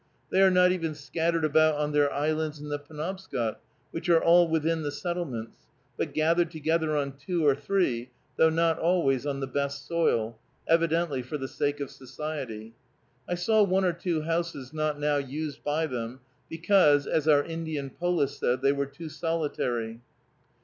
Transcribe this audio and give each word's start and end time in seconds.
They 0.31 0.41
are 0.41 0.49
not 0.49 0.71
even 0.71 0.95
scattered 0.95 1.45
about 1.45 1.75
on 1.75 1.91
their 1.91 2.11
islands 2.11 2.57
in 2.59 2.69
the 2.69 2.79
Penobscot, 2.79 3.59
which 3.91 4.09
are 4.09 4.19
all 4.19 4.47
within 4.47 4.81
the 4.81 4.89
settlements, 4.91 5.59
but 5.95 6.11
gathered 6.15 6.49
together 6.49 6.97
on 6.97 7.15
two 7.17 7.45
or 7.45 7.53
three, 7.53 8.09
though 8.35 8.49
not 8.49 8.79
always 8.79 9.27
on 9.27 9.41
the 9.41 9.45
best 9.47 9.87
soil, 9.87 10.39
evidently 10.67 11.21
for 11.21 11.37
the 11.37 11.47
sake 11.47 11.79
of 11.79 11.91
society. 11.91 12.73
I 13.29 13.35
saw 13.35 13.61
one 13.61 13.85
or 13.85 13.93
two 13.93 14.21
houses 14.23 14.73
not 14.73 14.99
now 14.99 15.17
used 15.17 15.63
by 15.63 15.85
them, 15.85 16.21
because, 16.49 17.05
as 17.05 17.27
our 17.27 17.43
Indian 17.43 17.91
Polis 17.91 18.39
said, 18.39 18.63
they 18.63 18.71
were 18.71 18.87
too 18.87 19.07
solitary. 19.07 19.99